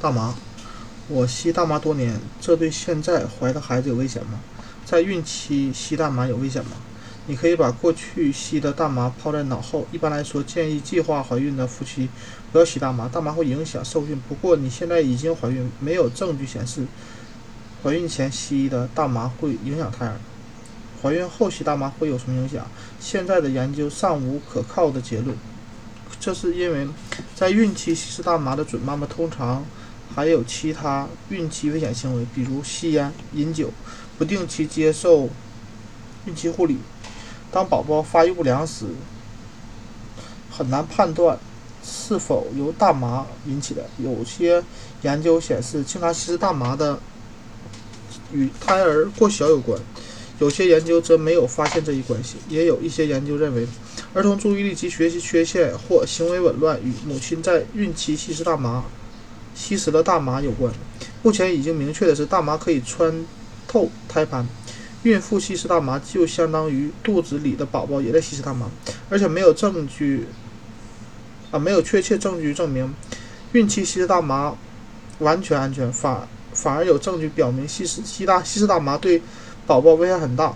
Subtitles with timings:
[0.00, 0.34] 大麻，
[1.08, 4.40] 我吸大麻多年，这对现在怀的孩子有危险吗？
[4.86, 6.70] 在孕期吸大麻有危险吗？
[7.26, 9.86] 你可以把过去吸的大麻抛在脑后。
[9.92, 12.08] 一般来说，建议计划怀孕的夫妻
[12.50, 14.18] 不要吸大麻，大麻会影响受孕。
[14.26, 16.86] 不过你现在已经怀孕，没有证据显示
[17.82, 20.16] 怀孕前吸的大麻会影响胎儿。
[21.02, 22.66] 怀孕后吸大麻会有什么影响？
[22.98, 25.36] 现在的研究尚无可靠的结论。
[26.18, 26.88] 这是因为
[27.34, 29.64] 在孕期吸食大麻的准妈妈通常
[30.14, 33.70] 还有其他孕期危险行为，比如吸烟、饮酒，
[34.18, 35.28] 不定期接受
[36.26, 36.78] 孕期护理。
[37.52, 38.86] 当宝宝发育不良时，
[40.50, 41.38] 很难判断
[41.82, 43.88] 是否由大麻引起的。
[43.98, 44.62] 有些
[45.02, 46.98] 研究显示，经常吸食大麻的
[48.32, 49.78] 与胎儿过小有关；
[50.38, 52.36] 有些研究则没有发现这一关系。
[52.48, 53.66] 也有一些研究认为，
[54.12, 58.84] 儿童注意力及学习缺陷或行为紊乱与母亲在孕期吸食大麻、
[59.54, 60.72] 吸食了大麻有关。
[61.22, 63.24] 目前已经明确的是，大麻可以穿
[63.68, 64.46] 透胎盘。
[65.02, 68.70] 孕妇吸食大麻，就相当于肚子里的宝宝也在吸食大麻，
[69.08, 70.26] 而且没有证据
[71.50, 72.94] 啊，没有确切证据证明
[73.52, 74.54] 孕期吸食大麻
[75.20, 79.22] 完全安全，反反而有证据表明吸食吸大吸食大麻对
[79.66, 80.54] 宝宝危害很大。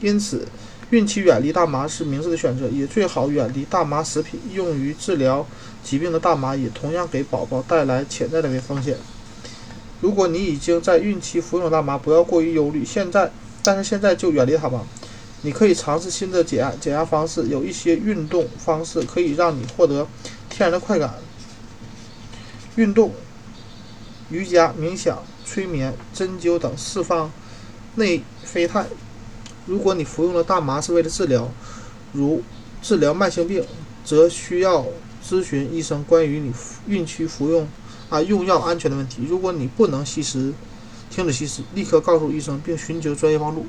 [0.00, 0.46] 因此，
[0.90, 4.40] 孕期远离大麻是明智的选择，也最好远离大麻食品。
[4.52, 5.46] 用于治疗
[5.82, 8.96] 疾病的大麻也同样给宝宝带来潜在的危风险。
[10.00, 12.84] 如果你已经在孕期服用大麻，不要过于忧虑。
[12.84, 13.30] 现在。
[13.60, 14.86] 但是现在就远离它吧。
[15.42, 20.06] 你可以尝试新的减压减压方式，有一些运动方式可以让你获得
[20.48, 21.16] 天然的快感。
[22.76, 23.12] 运动、
[24.30, 27.30] 瑜伽、冥想、催眠、针灸等释放
[27.96, 28.86] 内啡肽。
[29.66, 31.50] 如果你服用了大麻是为了治疗，
[32.12, 32.42] 如
[32.80, 33.66] 治疗慢性病，
[34.02, 34.86] 则需要
[35.28, 36.50] 咨询医生关于你
[36.86, 37.68] 孕期服用
[38.08, 39.26] 啊用药安全的问题。
[39.28, 40.54] 如果你不能吸食，
[41.10, 43.66] 停止吸食，立刻告诉医生并寻求专业帮助。